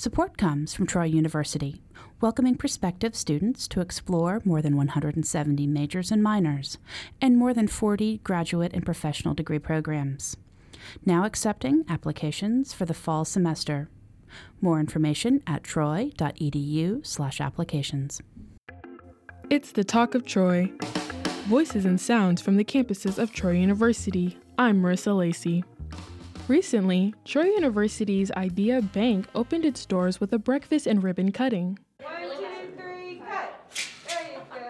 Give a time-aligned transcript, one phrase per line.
[0.00, 1.82] Support comes from Troy University,
[2.22, 6.78] welcoming prospective students to explore more than 170 majors and minors
[7.20, 10.38] and more than 40 graduate and professional degree programs.
[11.04, 13.90] Now accepting applications for the fall semester.
[14.62, 18.22] More information at troy.edu/applications.
[19.50, 20.72] It's the Talk of Troy.
[21.46, 24.38] Voices and sounds from the campuses of Troy University.
[24.56, 25.62] I'm Marissa Lacey.
[26.50, 31.78] Recently, Troy University's Idea Bank opened its doors with a breakfast and ribbon cutting.
[32.02, 33.72] One, two, three, cut.
[34.08, 34.66] There you go.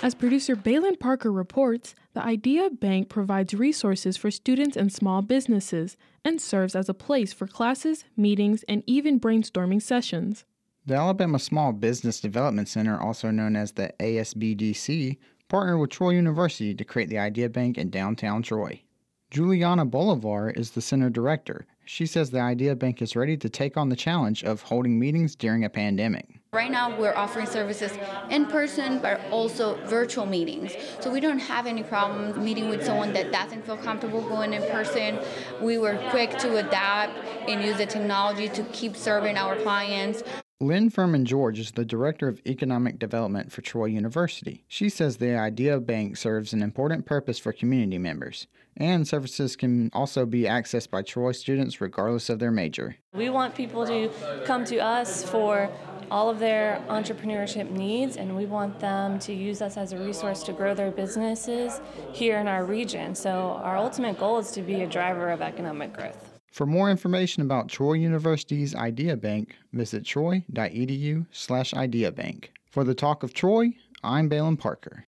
[0.00, 5.98] As producer Balin Parker reports, the Idea Bank provides resources for students and small businesses
[6.24, 10.46] and serves as a place for classes, meetings, and even brainstorming sessions.
[10.86, 15.18] The Alabama Small Business Development Center, also known as the ASBDC,
[15.48, 18.82] partnered with Troy University to create the Idea Bank in downtown Troy.
[19.30, 21.66] Juliana Bolivar is the center director.
[21.84, 25.34] She says the Idea Bank is ready to take on the challenge of holding meetings
[25.34, 26.40] during a pandemic.
[26.52, 27.92] Right now, we're offering services
[28.30, 30.72] in person, but also virtual meetings.
[31.00, 34.62] So we don't have any problem meeting with someone that doesn't feel comfortable going in
[34.70, 35.18] person.
[35.60, 37.18] We were quick to adapt
[37.48, 40.22] and use the technology to keep serving our clients.
[40.60, 44.64] Lynn Furman George is the Director of Economic Development for Troy University.
[44.66, 49.88] She says the Idea Bank serves an important purpose for community members, and services can
[49.92, 52.96] also be accessed by Troy students regardless of their major.
[53.14, 54.10] We want people to
[54.46, 55.70] come to us for
[56.10, 60.42] all of their entrepreneurship needs, and we want them to use us as a resource
[60.42, 61.80] to grow their businesses
[62.12, 63.14] here in our region.
[63.14, 66.37] So, our ultimate goal is to be a driver of economic growth.
[66.50, 72.46] For more information about Troy University's Idea Bank, visit troy.edu slash ideabank.
[72.70, 75.06] For the Talk of Troy, I'm Balin Parker.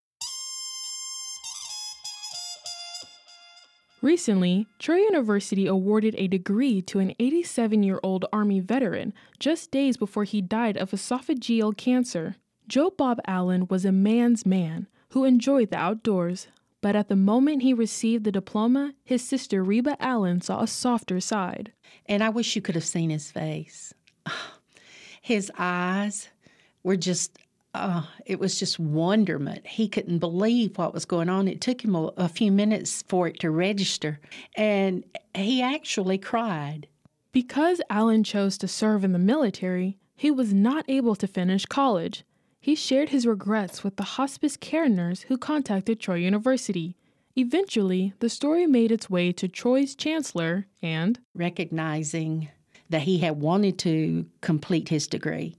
[4.03, 9.99] Recently, Troy University awarded a degree to an 87 year old Army veteran just days
[9.99, 12.37] before he died of esophageal cancer.
[12.67, 16.49] Joe Bob Allen was a man's man who enjoyed the outdoors,
[16.81, 21.21] but at the moment he received the diploma, his sister Reba Allen saw a softer
[21.21, 21.73] side.
[22.07, 23.93] And I wish you could have seen his face.
[25.23, 26.29] His eyes
[26.83, 27.39] were just,
[27.75, 29.67] uh, it was just wonderment.
[29.67, 31.47] He couldn't believe what was going on.
[31.47, 34.19] It took him a, a few minutes for it to register,
[34.57, 35.05] and
[35.35, 36.89] he actually cried.
[37.33, 42.25] Because Allen chose to serve in the military, he was not able to finish college.
[42.61, 46.95] He shared his regrets with the hospice care nurse who contacted Troy University.
[47.35, 52.51] Eventually, the story made its way to Troy's chancellor and, recognizing
[52.91, 55.57] that he had wanted to complete his degree,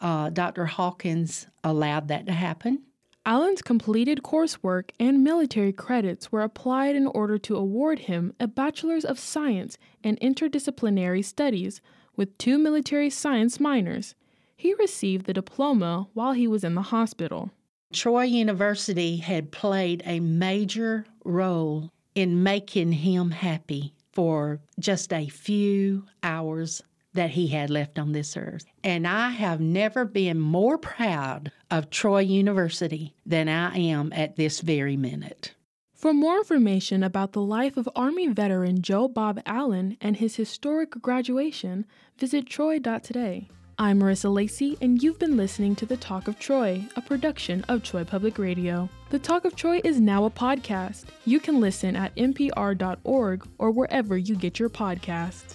[0.00, 0.66] uh, Dr.
[0.66, 2.84] Hawkins allowed that to happen.
[3.26, 9.04] Allen's completed coursework and military credits were applied in order to award him a Bachelor's
[9.04, 11.80] of Science in Interdisciplinary Studies
[12.16, 14.14] with two military science minors.
[14.58, 17.52] He received the diploma while he was in the hospital.
[17.92, 26.04] Troy University had played a major role in making him happy for just a few
[26.24, 26.82] hours
[27.14, 28.66] that he had left on this earth.
[28.82, 34.60] And I have never been more proud of Troy University than I am at this
[34.60, 35.54] very minute.
[35.94, 40.90] For more information about the life of Army veteran Joe Bob Allen and his historic
[41.00, 41.86] graduation,
[42.18, 43.48] visit troy.today.
[43.80, 47.84] I'm Marissa Lacey, and you've been listening to The Talk of Troy, a production of
[47.84, 48.88] Troy Public Radio.
[49.10, 51.04] The Talk of Troy is now a podcast.
[51.26, 55.54] You can listen at npr.org or wherever you get your podcasts.